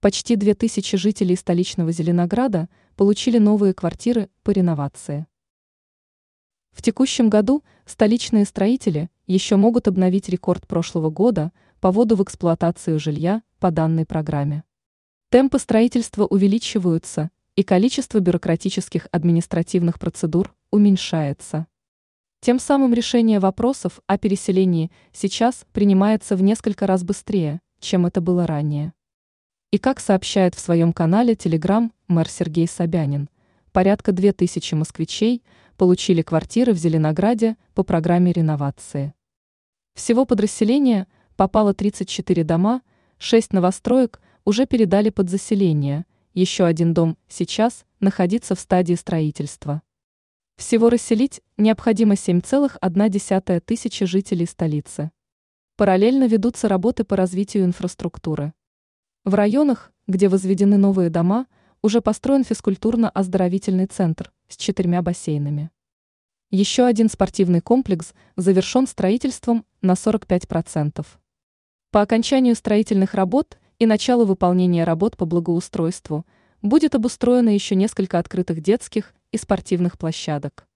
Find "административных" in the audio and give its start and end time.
19.10-19.98